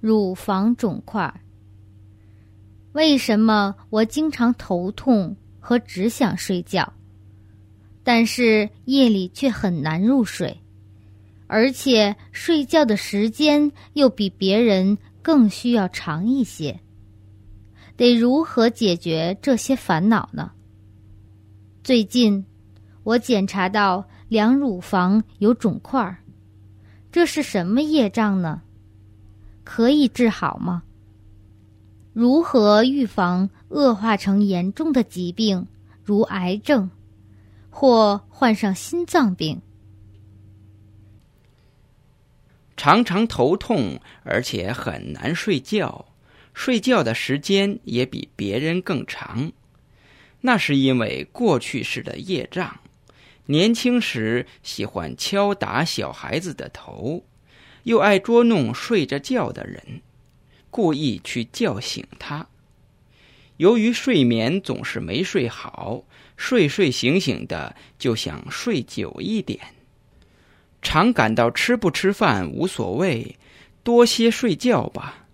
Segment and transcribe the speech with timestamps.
[0.00, 1.32] 乳房肿块。
[2.92, 6.92] 为什么我经常头痛和只想睡觉，
[8.02, 10.60] 但是夜里却很难入睡，
[11.46, 16.80] 而且睡觉的时间又比别人更需要长一些？
[17.96, 20.50] 得如何解决这些烦恼呢？
[21.84, 22.44] 最近，
[23.04, 26.16] 我检查到两乳房有肿块，
[27.12, 28.62] 这是什么业障呢？
[29.72, 30.82] 可以治好吗？
[32.12, 35.64] 如何预防恶化成严重的疾病，
[36.02, 36.90] 如癌症，
[37.70, 39.62] 或患上心脏病？
[42.76, 46.04] 常常头痛，而且很难睡觉，
[46.52, 49.52] 睡觉的时间也比别人更长。
[50.40, 52.80] 那是因为过去式的业障。
[53.46, 57.22] 年轻时喜欢敲打小孩子的头，
[57.84, 60.02] 又爱捉弄睡着觉的人。
[60.70, 62.46] 故意去叫醒他。
[63.56, 66.04] 由于睡眠总是没睡好，
[66.36, 69.58] 睡睡醒醒的，就想睡久一点。
[70.80, 73.36] 常感到吃不吃饭无所谓，
[73.82, 75.26] 多些睡觉吧。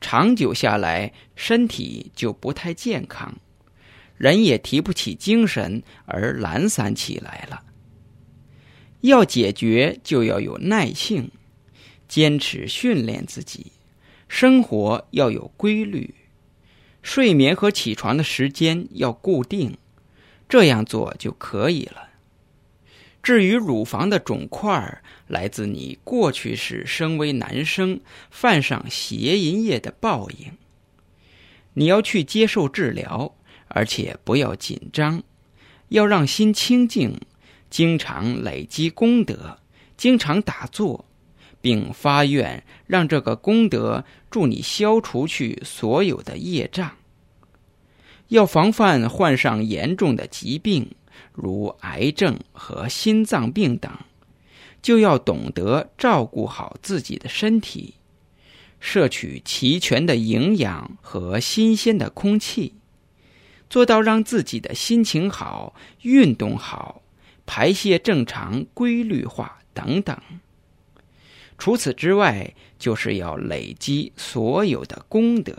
[0.00, 3.36] 长久下来，身体就不太健康，
[4.16, 7.64] 人也提不起精神，而懒散起来了。
[9.00, 11.30] 要解决，就要有耐性，
[12.08, 13.72] 坚持训练自己。
[14.26, 16.14] 生活要有规律，
[17.02, 19.78] 睡眠和起床的时间要固定，
[20.48, 22.08] 这样做就可以了。
[23.22, 28.00] 至于乳房的肿块，来自你过去时身为男生
[28.30, 30.52] 犯上邪淫业的报应。
[31.74, 33.34] 你要去接受治疗，
[33.68, 35.22] 而且不要紧张，
[35.88, 37.20] 要让心清静，
[37.70, 39.58] 经常累积功德，
[39.96, 41.04] 经常打坐。
[41.60, 46.92] 并发愿让这个功德助你消除去所有的业障。
[48.28, 50.90] 要防范患上严重的疾病，
[51.32, 53.90] 如癌症和心脏病等，
[54.82, 57.94] 就要懂得照顾好自己的身体，
[58.80, 62.74] 摄取齐全的营养和新鲜的空气，
[63.70, 67.02] 做到让自己的心情好、运动好、
[67.46, 70.16] 排泄正常、规律化等等。
[71.58, 75.52] 除此之外，就是要累积所有的功德。